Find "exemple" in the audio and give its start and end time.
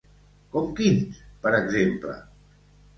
1.61-2.21